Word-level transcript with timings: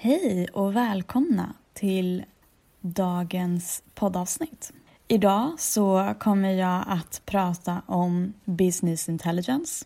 Hej 0.00 0.46
och 0.52 0.76
välkomna 0.76 1.54
till 1.72 2.24
dagens 2.80 3.82
poddavsnitt. 3.94 4.72
Idag 5.08 5.54
så 5.58 6.14
kommer 6.18 6.52
jag 6.52 6.84
att 6.86 7.22
prata 7.24 7.82
om 7.86 8.32
business 8.44 9.08
intelligence 9.08 9.84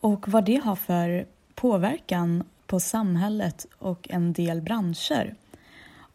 och 0.00 0.28
vad 0.28 0.44
det 0.44 0.56
har 0.56 0.76
för 0.76 1.26
påverkan 1.54 2.44
på 2.66 2.80
samhället 2.80 3.66
och 3.78 4.10
en 4.10 4.32
del 4.32 4.60
branscher 4.60 5.34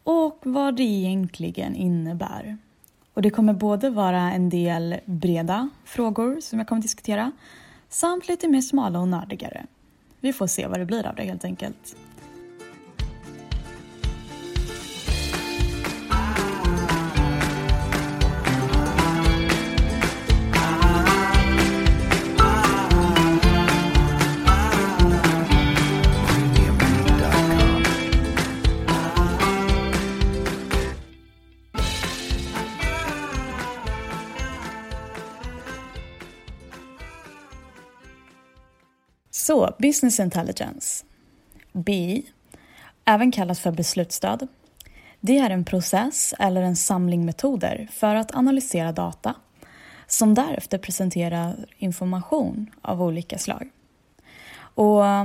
och 0.04 0.38
vad 0.42 0.76
det 0.76 0.82
egentligen 0.82 1.74
innebär. 1.74 2.58
Och 3.14 3.22
det 3.22 3.30
kommer 3.30 3.52
både 3.52 3.90
vara 3.90 4.32
en 4.32 4.48
del 4.48 4.96
breda 5.04 5.68
frågor 5.84 6.40
som 6.40 6.58
jag 6.58 6.68
kommer 6.68 6.80
att 6.80 6.82
diskutera 6.82 7.32
samt 7.88 8.28
lite 8.28 8.48
mer 8.48 8.60
smala 8.60 9.00
och 9.00 9.08
nördigare. 9.08 9.66
Vi 10.20 10.32
får 10.32 10.46
se 10.46 10.66
vad 10.66 10.78
det 10.78 10.86
blir 10.86 11.06
av 11.06 11.14
det 11.14 11.22
helt 11.22 11.44
enkelt. 11.44 11.96
Så, 39.46 39.74
Business 39.78 40.20
Intelligence, 40.20 41.04
BI, 41.72 42.26
även 43.04 43.32
kallat 43.32 43.58
för 43.58 43.70
beslutsstöd. 43.70 44.48
Det 45.20 45.38
är 45.38 45.50
en 45.50 45.64
process 45.64 46.34
eller 46.38 46.62
en 46.62 46.76
samling 46.76 47.24
metoder 47.24 47.88
för 47.92 48.14
att 48.14 48.34
analysera 48.34 48.92
data 48.92 49.34
som 50.06 50.34
därefter 50.34 50.78
presenterar 50.78 51.66
information 51.78 52.70
av 52.82 53.02
olika 53.02 53.38
slag. 53.38 53.70
Och 54.56 55.06
eh, 55.06 55.24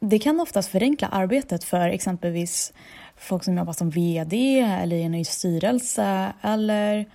det 0.00 0.18
kan 0.18 0.40
oftast 0.40 0.68
förenkla 0.68 1.08
arbetet 1.08 1.64
för 1.64 1.88
exempelvis 1.88 2.72
folk 3.16 3.44
som 3.44 3.56
jobbar 3.56 3.72
som 3.72 3.90
VD 3.90 4.60
eller 4.60 4.96
i 4.96 5.02
en 5.02 5.12
ny 5.12 5.24
styrelse 5.24 6.32
eller 6.42 7.06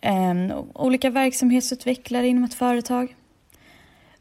eh, 0.00 0.58
olika 0.74 1.10
verksamhetsutvecklare 1.10 2.28
inom 2.28 2.44
ett 2.44 2.54
företag. 2.54 3.14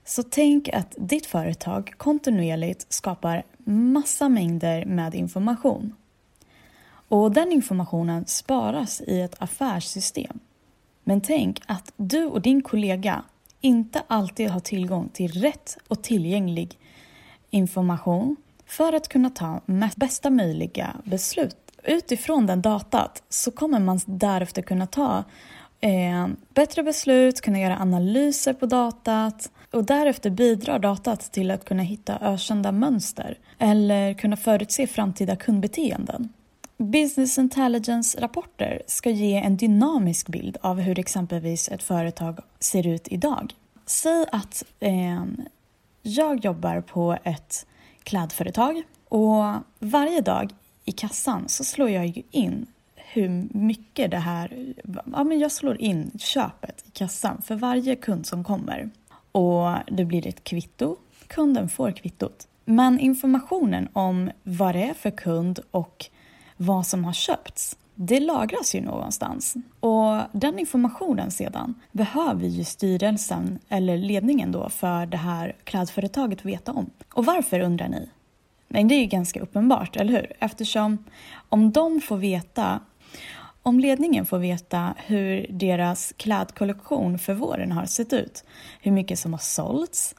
Så 0.05 0.23
tänk 0.23 0.69
att 0.69 0.95
ditt 0.97 1.25
företag 1.25 1.93
kontinuerligt 1.97 2.93
skapar 2.93 3.43
massa 3.65 4.29
mängder 4.29 4.85
med 4.85 5.15
information. 5.15 5.95
Och 7.07 7.31
den 7.31 7.51
informationen 7.51 8.25
sparas 8.25 9.01
i 9.01 9.21
ett 9.21 9.35
affärssystem. 9.41 10.39
Men 11.03 11.21
tänk 11.21 11.61
att 11.65 11.93
du 11.95 12.25
och 12.25 12.41
din 12.41 12.61
kollega 12.61 13.23
inte 13.61 14.03
alltid 14.07 14.49
har 14.49 14.59
tillgång 14.59 15.09
till 15.13 15.31
rätt 15.31 15.77
och 15.87 16.03
tillgänglig 16.03 16.79
information 17.49 18.35
för 18.65 18.93
att 18.93 19.07
kunna 19.07 19.29
ta 19.29 19.61
bästa 19.95 20.29
möjliga 20.29 20.95
beslut. 21.03 21.57
Utifrån 21.83 22.45
den 22.45 22.61
datat 22.61 23.23
så 23.29 23.51
kommer 23.51 23.79
man 23.79 23.99
därefter 24.05 24.61
kunna 24.61 24.88
ta 24.88 25.23
eh, 25.79 26.27
bättre 26.53 26.83
beslut, 26.83 27.41
kunna 27.41 27.59
göra 27.59 27.77
analyser 27.77 28.53
på 28.53 28.65
datat 28.65 29.51
och 29.73 29.83
därefter 29.83 30.29
bidrar 30.29 30.79
datat 30.79 31.31
till 31.31 31.52
att 31.52 31.66
kunna 31.66 31.83
hitta 31.83 32.19
ökända 32.19 32.71
mönster 32.71 33.38
eller 33.59 34.13
kunna 34.13 34.38
förutse 34.38 34.88
framtida 34.88 35.35
kundbeteenden. 35.35 36.29
Business 36.77 37.38
intelligence-rapporter 37.38 38.81
ska 38.88 39.09
ge 39.09 39.35
en 39.35 39.57
dynamisk 39.57 40.27
bild 40.27 40.57
av 40.61 40.79
hur 40.79 40.99
exempelvis 40.99 41.69
ett 41.69 41.83
företag 41.83 42.39
ser 42.59 42.88
ut 42.88 43.07
idag. 43.07 43.53
Säg 43.85 44.25
att 44.31 44.63
eh, 44.79 45.23
jag 46.01 46.45
jobbar 46.45 46.81
på 46.81 47.17
ett 47.23 47.66
klädföretag 48.03 48.84
och 49.09 49.44
varje 49.79 50.22
dag 50.22 50.53
i 50.85 50.91
kassan 50.91 51.50
så 51.50 51.63
slår 51.63 51.90
jag 51.90 52.07
ju 52.07 52.23
in 52.31 52.66
hur 52.95 53.47
mycket 53.51 54.11
det 54.11 54.17
här... 54.17 54.73
Ja, 55.13 55.23
men 55.23 55.40
jag 55.40 55.51
slår 55.51 55.81
in 55.81 56.11
köpet 56.19 56.84
i 56.88 56.91
kassan 56.91 57.41
för 57.41 57.55
varje 57.55 57.95
kund 57.95 58.25
som 58.25 58.44
kommer. 58.44 58.90
Och 59.33 59.75
det 59.88 60.05
blir 60.05 60.27
ett 60.27 60.44
kvitto. 60.44 60.95
Kunden 61.27 61.69
får 61.69 61.91
kvittot. 61.91 62.47
Men 62.66 62.99
informationen 62.99 63.88
om 63.94 64.31
vad 64.44 64.75
det 64.75 64.83
är 64.83 64.94
för 64.94 65.11
kund 65.11 65.59
och 65.71 66.05
vad 66.57 66.88
som 66.88 67.05
har 67.05 67.13
köpts, 67.13 67.77
det 67.95 68.19
lagras 68.19 68.75
ju 68.75 68.81
någonstans. 68.81 69.55
Och 69.79 70.22
den 70.31 70.59
informationen 70.59 71.31
sedan 71.31 71.75
behöver 71.91 72.47
ju 72.47 72.63
styrelsen 72.63 73.59
eller 73.69 73.97
ledningen 73.97 74.51
då 74.51 74.69
för 74.69 75.05
det 75.05 75.17
här 75.17 75.55
klädföretaget 75.63 76.45
veta 76.45 76.72
om. 76.72 76.89
Och 77.13 77.25
varför 77.25 77.59
undrar 77.59 77.88
ni? 77.88 78.09
Men 78.67 78.88
det 78.88 78.95
är 78.95 78.99
ju 78.99 79.05
ganska 79.05 79.39
uppenbart, 79.39 79.95
eller 79.95 80.13
hur? 80.13 80.31
Eftersom 80.39 81.05
om 81.49 81.72
de 81.72 82.01
får 82.01 82.17
veta 82.17 82.79
om 83.63 83.79
ledningen 83.79 84.25
får 84.25 84.40
veta 84.40 84.94
hur 84.97 85.47
deras 85.50 86.13
klädkollektion 86.18 87.19
för 87.19 87.34
våren 87.34 87.72
har 87.72 87.85
sett 87.85 88.13
ut, 88.13 88.44
hur 88.81 88.91
mycket 88.91 89.19
som 89.19 89.34
har 89.34 89.40
sålts 89.40 90.16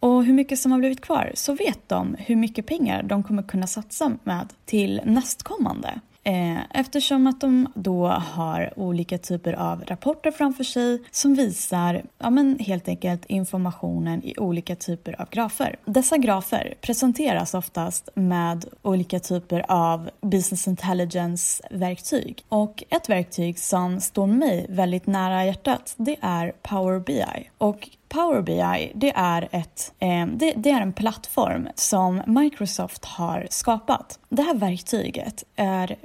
och 0.00 0.24
hur 0.24 0.32
mycket 0.32 0.58
som 0.58 0.72
har 0.72 0.78
blivit 0.78 1.00
kvar 1.00 1.32
så 1.34 1.54
vet 1.54 1.88
de 1.88 2.16
hur 2.18 2.36
mycket 2.36 2.66
pengar 2.66 3.02
de 3.02 3.22
kommer 3.22 3.42
kunna 3.42 3.66
satsa 3.66 4.12
med 4.24 4.48
till 4.64 5.00
nästkommande. 5.04 6.00
Eh, 6.28 6.58
eftersom 6.70 7.26
att 7.26 7.40
de 7.40 7.68
då 7.74 8.06
har 8.06 8.72
olika 8.76 9.18
typer 9.18 9.52
av 9.52 9.84
rapporter 9.84 10.30
framför 10.30 10.64
sig 10.64 11.02
som 11.10 11.34
visar 11.34 12.02
ja, 12.18 12.30
men 12.30 12.58
helt 12.58 12.88
enkelt 12.88 13.24
informationen 13.26 14.24
i 14.24 14.34
olika 14.38 14.76
typer 14.76 15.20
av 15.20 15.30
grafer. 15.30 15.76
Dessa 15.84 16.16
grafer 16.16 16.74
presenteras 16.80 17.54
oftast 17.54 18.08
med 18.14 18.64
olika 18.82 19.20
typer 19.20 19.64
av 19.68 20.10
business 20.20 20.68
intelligence-verktyg. 20.68 22.44
Och 22.48 22.84
ett 22.90 23.08
verktyg 23.08 23.58
som 23.58 24.00
står 24.00 24.26
mig 24.26 24.66
väldigt 24.68 25.06
nära 25.06 25.44
hjärtat 25.44 25.94
det 25.96 26.16
är 26.20 26.52
Power 26.62 27.00
BI. 27.00 27.50
Och 27.58 27.88
Power 28.08 28.42
BI 28.42 28.92
det 28.94 29.12
är, 29.16 29.48
ett, 29.52 29.92
eh, 29.98 30.26
det, 30.26 30.52
det, 30.56 30.70
är 30.70 30.80
en 30.80 30.92
plattform 30.92 31.68
som 31.74 32.22
Microsoft 32.26 33.04
har 33.04 33.46
skapat. 33.50 34.18
Det 34.28 34.42
här 34.42 34.54
verktyget 34.54 35.44
är, 35.56 35.96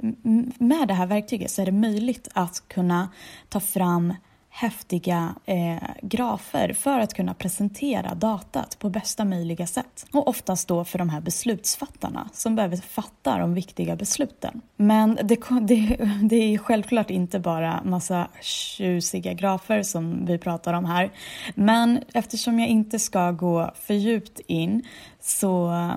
med 0.58 0.88
det 0.88 0.94
här 0.94 1.06
verktyget 1.06 1.50
så 1.50 1.62
är 1.62 1.66
det 1.66 1.72
möjligt 1.72 2.28
att 2.32 2.68
kunna 2.68 3.08
ta 3.48 3.60
fram 3.60 4.14
häftiga 4.56 5.34
eh, 5.46 5.82
grafer 6.02 6.72
för 6.72 7.00
att 7.00 7.14
kunna 7.14 7.34
presentera 7.34 8.14
datat 8.14 8.78
på 8.78 8.90
bästa 8.90 9.24
möjliga 9.24 9.66
sätt. 9.66 10.06
Och 10.12 10.28
oftast 10.28 10.68
då 10.68 10.84
för 10.84 10.98
de 10.98 11.08
här 11.08 11.20
beslutsfattarna 11.20 12.28
som 12.32 12.56
behöver 12.56 12.76
fatta 12.76 13.38
de 13.38 13.54
viktiga 13.54 13.96
besluten. 13.96 14.60
Men 14.76 15.18
det, 15.22 15.38
det, 15.60 15.96
det 16.22 16.36
är 16.36 16.58
självklart 16.58 17.10
inte 17.10 17.38
bara 17.38 17.82
massa 17.84 18.28
tjusiga 18.42 19.32
grafer 19.32 19.82
som 19.82 20.26
vi 20.26 20.38
pratar 20.38 20.74
om 20.74 20.84
här. 20.84 21.10
Men 21.54 22.02
eftersom 22.12 22.60
jag 22.60 22.68
inte 22.68 22.98
ska 22.98 23.30
gå 23.30 23.70
för 23.74 23.94
djupt 23.94 24.40
in 24.46 24.82
så 25.24 25.70
eh, 25.72 25.96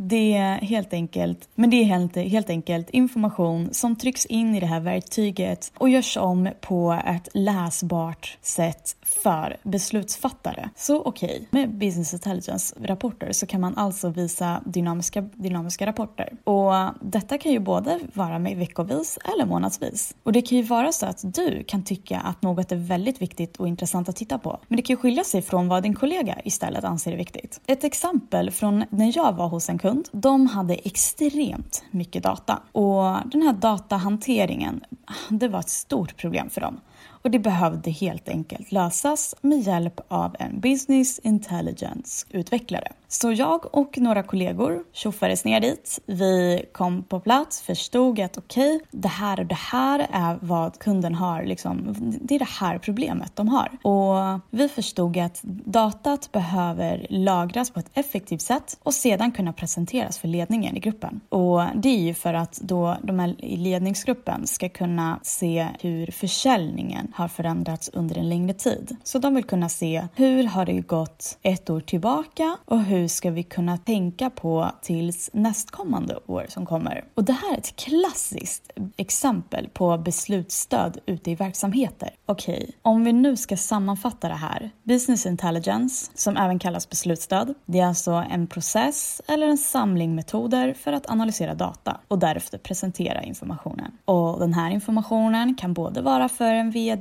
det 0.00 0.34
är 0.34 0.54
helt 0.54 0.92
enkelt, 0.92 1.48
men 1.54 1.70
det 1.70 1.76
är 1.76 1.84
helt, 1.84 2.16
helt 2.16 2.50
enkelt 2.50 2.90
information 2.90 3.68
som 3.72 3.96
trycks 3.96 4.26
in 4.26 4.54
i 4.54 4.60
det 4.60 4.66
här 4.66 4.80
verktyget 4.80 5.72
och 5.78 5.88
görs 5.88 6.16
om 6.16 6.48
på 6.60 7.00
ett 7.06 7.28
läsbart 7.34 8.38
sätt 8.42 8.96
för 9.02 9.56
beslutsfattare. 9.62 10.70
Så 10.76 11.02
okej, 11.02 11.28
okay, 11.28 11.46
med 11.50 11.78
Business 11.78 12.14
Intelligence-rapporter 12.14 13.32
så 13.32 13.46
kan 13.46 13.60
man 13.60 13.76
alltså 13.76 14.08
visa 14.08 14.62
dynamiska, 14.64 15.20
dynamiska 15.20 15.86
rapporter. 15.86 16.32
Och 16.44 16.72
detta 17.00 17.38
kan 17.38 17.52
ju 17.52 17.58
både 17.58 18.00
vara 18.14 18.38
med 18.38 18.56
veckovis 18.56 19.18
eller 19.34 19.46
månadsvis. 19.46 20.14
Och 20.22 20.32
det 20.32 20.42
kan 20.42 20.58
ju 20.58 20.64
vara 20.64 20.92
så 20.92 21.06
att 21.06 21.34
du 21.34 21.64
kan 21.64 21.84
tycka 21.84 22.20
att 22.20 22.42
något 22.42 22.72
är 22.72 22.76
väldigt 22.76 23.22
viktigt 23.22 23.56
och 23.56 23.68
intressant 23.68 24.08
att 24.08 24.16
titta 24.16 24.38
på. 24.38 24.60
Men 24.68 24.76
det 24.76 24.82
kan 24.82 24.94
ju 24.94 25.00
skilja 25.00 25.24
sig 25.24 25.42
från 25.42 25.68
vad 25.68 25.82
din 25.82 25.94
kollega 25.94 26.40
istället 26.44 26.84
anser 26.84 27.12
är 27.12 27.16
viktigt. 27.16 27.60
Ett 27.66 27.84
exempel 27.84 28.50
från 28.50 28.67
när 28.70 29.16
jag 29.16 29.32
var 29.32 29.48
hos 29.48 29.68
en 29.68 29.78
kund. 29.78 30.08
De 30.12 30.46
hade 30.46 30.74
extremt 30.74 31.84
mycket 31.90 32.22
data 32.22 32.62
och 32.72 33.16
den 33.24 33.42
här 33.42 33.52
datahanteringen, 33.52 34.80
det 35.28 35.48
var 35.48 35.60
ett 35.60 35.68
stort 35.68 36.16
problem 36.16 36.50
för 36.50 36.60
dem. 36.60 36.80
Och 37.28 37.32
det 37.32 37.38
behövde 37.38 37.90
helt 37.90 38.28
enkelt 38.28 38.72
lösas 38.72 39.34
med 39.40 39.60
hjälp 39.60 40.00
av 40.08 40.36
en 40.38 40.60
business 40.60 41.18
intelligence-utvecklare. 41.18 42.92
Så 43.10 43.32
jag 43.32 43.74
och 43.74 43.98
några 43.98 44.22
kollegor 44.22 44.84
tjoffades 44.92 45.44
ner 45.44 45.60
dit. 45.60 46.00
Vi 46.06 46.64
kom 46.72 47.02
på 47.02 47.20
plats, 47.20 47.62
förstod 47.62 48.20
att 48.20 48.38
okej, 48.38 48.76
okay, 48.76 48.86
det 48.90 49.08
här 49.08 49.40
och 49.40 49.46
det 49.46 49.54
här 49.54 50.06
är 50.12 50.38
vad 50.40 50.78
kunden 50.78 51.14
har, 51.14 51.44
liksom, 51.44 51.94
det 52.20 52.34
är 52.34 52.38
det 52.38 52.48
här 52.60 52.78
problemet 52.78 53.36
de 53.36 53.48
har. 53.48 53.78
Och 53.82 54.40
vi 54.50 54.68
förstod 54.68 55.18
att 55.18 55.40
datat 55.64 56.32
behöver 56.32 57.06
lagras 57.10 57.70
på 57.70 57.80
ett 57.80 57.90
effektivt 57.94 58.42
sätt 58.42 58.78
och 58.82 58.94
sedan 58.94 59.32
kunna 59.32 59.52
presenteras 59.52 60.18
för 60.18 60.28
ledningen 60.28 60.76
i 60.76 60.80
gruppen. 60.80 61.20
Och 61.28 61.62
det 61.74 61.88
är 61.88 62.00
ju 62.00 62.14
för 62.14 62.34
att 62.34 62.60
då 62.60 62.96
de 63.02 63.18
här 63.18 63.44
i 63.44 63.56
ledningsgruppen 63.56 64.46
ska 64.46 64.68
kunna 64.68 65.20
se 65.22 65.68
hur 65.80 66.10
försäljningen 66.10 67.12
har 67.18 67.28
förändrats 67.28 67.90
under 67.92 68.18
en 68.18 68.28
längre 68.28 68.54
tid. 68.54 68.96
Så 69.04 69.18
de 69.18 69.34
vill 69.34 69.44
kunna 69.44 69.68
se 69.68 70.06
hur 70.14 70.44
har 70.44 70.66
det 70.66 70.80
gått 70.80 71.38
ett 71.42 71.70
år 71.70 71.80
tillbaka 71.80 72.56
och 72.64 72.82
hur 72.82 73.08
ska 73.08 73.30
vi 73.30 73.42
kunna 73.42 73.78
tänka 73.78 74.30
på 74.30 74.70
tills 74.82 75.30
nästkommande 75.32 76.18
år 76.26 76.46
som 76.48 76.66
kommer? 76.66 77.04
Och 77.14 77.24
det 77.24 77.32
här 77.32 77.54
är 77.54 77.58
ett 77.58 77.76
klassiskt 77.76 78.70
exempel 78.96 79.68
på 79.68 79.98
beslutsstöd 79.98 80.98
ute 81.06 81.30
i 81.30 81.34
verksamheter. 81.34 82.10
Okej, 82.26 82.58
okay, 82.58 82.72
om 82.82 83.04
vi 83.04 83.12
nu 83.12 83.36
ska 83.36 83.56
sammanfatta 83.56 84.28
det 84.28 84.34
här. 84.34 84.70
Business 84.82 85.26
intelligence, 85.26 86.10
som 86.14 86.36
även 86.36 86.58
kallas 86.58 86.88
beslutsstöd, 86.88 87.54
det 87.66 87.80
är 87.80 87.86
alltså 87.86 88.24
en 88.30 88.46
process 88.46 89.22
eller 89.26 89.46
en 89.46 89.58
samling 89.58 90.14
metoder 90.14 90.74
för 90.74 90.92
att 90.92 91.10
analysera 91.10 91.54
data 91.54 92.00
och 92.08 92.18
därefter 92.18 92.58
presentera 92.58 93.22
informationen. 93.22 93.92
Och 94.04 94.40
den 94.40 94.54
här 94.54 94.70
informationen 94.70 95.54
kan 95.54 95.72
både 95.72 96.02
vara 96.02 96.28
för 96.28 96.54
en 96.54 96.70
VD 96.70 96.97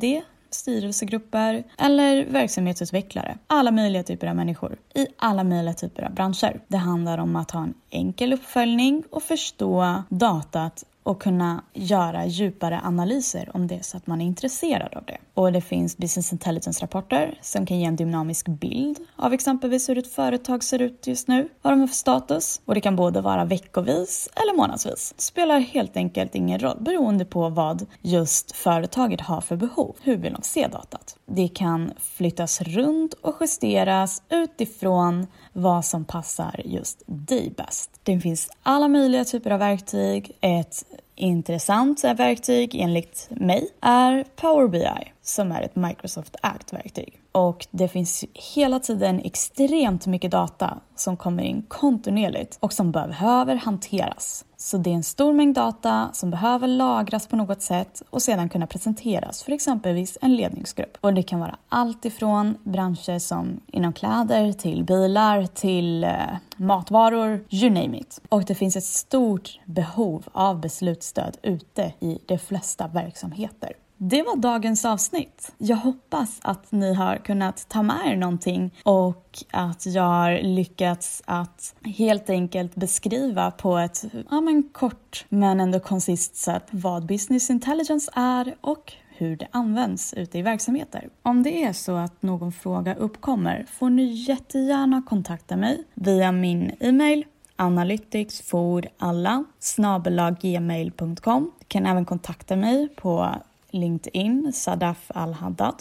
styrelsegrupper 0.49 1.63
eller 1.77 2.25
verksamhetsutvecklare. 2.25 3.37
Alla 3.47 3.71
möjliga 3.71 4.03
typer 4.03 4.27
av 4.27 4.35
människor 4.35 4.77
i 4.95 5.07
alla 5.17 5.43
möjliga 5.43 5.73
typer 5.73 6.03
av 6.03 6.13
branscher. 6.13 6.61
Det 6.67 6.77
handlar 6.77 7.17
om 7.17 7.35
att 7.35 7.51
ha 7.51 7.63
en 7.63 7.73
enkel 7.89 8.33
uppföljning 8.33 9.03
och 9.11 9.23
förstå 9.23 10.03
datat 10.09 10.83
och 11.03 11.21
kunna 11.21 11.63
göra 11.73 12.25
djupare 12.25 12.81
analyser 12.83 13.49
om 13.53 13.67
det 13.67 13.85
så 13.85 13.97
att 13.97 14.07
man 14.07 14.21
är 14.21 14.25
intresserad 14.25 14.93
av 14.93 15.03
det. 15.05 15.17
Och 15.37 15.51
det 15.51 15.61
finns 15.61 15.97
business 15.97 16.31
intelligence-rapporter 16.31 17.39
som 17.41 17.65
kan 17.65 17.79
ge 17.79 17.85
en 17.85 17.95
dynamisk 17.95 18.47
bild 18.47 18.99
av 19.15 19.33
exempelvis 19.33 19.89
hur 19.89 19.97
ett 19.97 20.13
företag 20.13 20.63
ser 20.63 20.81
ut 20.81 21.07
just 21.07 21.27
nu, 21.27 21.49
vad 21.61 21.73
de 21.73 21.79
har 21.79 21.87
för 21.87 21.95
status. 21.95 22.61
Och 22.65 22.75
det 22.75 22.81
kan 22.81 22.95
både 22.95 23.21
vara 23.21 23.45
veckovis 23.45 24.29
eller 24.35 24.57
månadsvis. 24.57 25.13
Det 25.15 25.21
spelar 25.21 25.59
helt 25.59 25.97
enkelt 25.97 26.35
ingen 26.35 26.59
roll 26.59 26.77
beroende 26.79 27.25
på 27.25 27.49
vad 27.49 27.85
just 28.01 28.55
företaget 28.55 29.21
har 29.21 29.41
för 29.41 29.55
behov. 29.55 29.95
Hur 30.01 30.17
vill 30.17 30.33
de 30.33 30.41
se 30.41 30.67
datat? 30.67 31.17
Det 31.25 31.47
kan 31.47 31.91
flyttas 31.99 32.61
runt 32.61 33.13
och 33.13 33.35
justeras 33.39 34.21
utifrån 34.29 35.27
vad 35.53 35.85
som 35.85 36.05
passar 36.05 36.61
just 36.65 37.03
dig 37.05 37.53
bäst. 37.57 37.89
Det 38.03 38.19
finns 38.19 38.49
alla 38.63 38.87
möjliga 38.87 39.25
typer 39.25 39.51
av 39.51 39.59
verktyg. 39.59 40.31
Ett 40.41 40.83
intressant 41.17 42.03
verktyg 42.03 42.75
enligt 42.75 43.27
mig 43.29 43.69
är 43.81 44.25
Power 44.35 44.67
BI 44.67 45.11
som 45.21 45.51
är 45.51 45.61
ett 45.61 45.75
Microsoft 45.75 46.35
Act-verktyg. 46.41 47.19
Och 47.37 47.67
det 47.71 47.87
finns 47.87 48.25
hela 48.33 48.79
tiden 48.79 49.19
extremt 49.19 50.07
mycket 50.07 50.31
data 50.31 50.77
som 50.95 51.17
kommer 51.17 51.43
in 51.43 51.65
kontinuerligt 51.67 52.57
och 52.59 52.73
som 52.73 52.91
behöver 52.91 53.55
hanteras. 53.55 54.45
Så 54.57 54.77
det 54.77 54.89
är 54.89 54.93
en 54.93 55.03
stor 55.03 55.33
mängd 55.33 55.55
data 55.55 56.09
som 56.13 56.29
behöver 56.29 56.67
lagras 56.67 57.27
på 57.27 57.35
något 57.35 57.61
sätt 57.61 58.01
och 58.09 58.21
sedan 58.21 58.49
kunna 58.49 58.67
presenteras 58.67 59.43
för 59.43 59.51
exempelvis 59.51 60.17
en 60.21 60.35
ledningsgrupp. 60.35 60.97
Och 61.01 61.13
det 61.13 61.23
kan 61.23 61.39
vara 61.39 61.57
allt 61.69 62.05
ifrån 62.05 62.57
branscher 62.63 63.19
som 63.19 63.59
inom 63.67 63.93
kläder 63.93 64.53
till 64.53 64.83
bilar 64.83 65.45
till 65.45 66.03
eh, 66.03 66.11
matvaror, 66.55 67.45
you 67.49 67.69
name 67.69 67.97
it. 67.97 68.21
Och 68.29 68.45
det 68.45 68.55
finns 68.55 68.75
ett 68.75 68.83
stort 68.83 69.59
behov 69.65 70.23
av 70.31 70.61
beslutsstöd 70.61 71.37
ute 71.41 71.93
i 71.99 72.19
de 72.25 72.37
flesta 72.37 72.87
verksamheter. 72.87 73.73
Det 73.99 74.21
var 74.21 74.35
dagens 74.35 74.85
avsnitt. 74.85 75.51
Jag 75.57 75.77
hoppas 75.77 76.39
att 76.41 76.71
ni 76.71 76.93
har 76.93 77.17
kunnat 77.17 77.69
ta 77.69 77.83
med 77.83 78.01
er 78.05 78.15
någonting 78.15 78.73
och 78.83 79.43
att 79.51 79.85
jag 79.85 80.03
har 80.03 80.39
lyckats 80.41 81.21
att 81.25 81.75
helt 81.97 82.29
enkelt 82.29 82.75
beskriva 82.75 83.51
på 83.51 83.77
ett 83.77 84.05
ja, 84.29 84.41
men 84.41 84.63
kort 84.63 85.25
men 85.29 85.59
ändå 85.59 85.79
koncist 85.79 86.35
sätt 86.35 86.63
vad 86.71 87.05
business 87.05 87.49
intelligence 87.49 88.11
är 88.15 88.55
och 88.61 88.93
hur 89.09 89.35
det 89.37 89.47
används 89.51 90.13
ute 90.13 90.37
i 90.37 90.41
verksamheter. 90.41 91.09
Om 91.23 91.43
det 91.43 91.63
är 91.63 91.73
så 91.73 91.95
att 91.95 92.21
någon 92.21 92.51
fråga 92.51 92.95
uppkommer 92.95 93.65
får 93.71 93.89
ni 93.89 94.03
jättegärna 94.03 95.01
kontakta 95.09 95.57
mig 95.57 95.83
via 95.93 96.31
min 96.31 96.71
e-mail 96.79 97.25
analyticsforalla 97.55 99.43
snabelaggmail.com 99.59 101.51
Du 101.59 101.65
kan 101.67 101.85
även 101.85 102.05
kontakta 102.05 102.55
mig 102.55 102.87
på 102.89 103.35
LinkedIn, 103.71 104.53
Sadaf 104.53 105.05
Al-Haddad. 105.07 105.75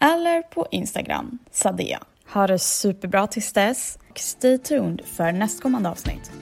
Eller 0.00 0.42
på 0.42 0.66
Instagram, 0.70 1.38
Sadea. 1.50 2.00
Ha 2.26 2.46
det 2.46 2.58
superbra 2.58 3.26
tills 3.26 3.52
dess. 3.52 3.98
Stay 4.14 4.58
tuned 4.58 5.00
för 5.04 5.32
nästkommande 5.32 5.88
avsnitt. 5.88 6.33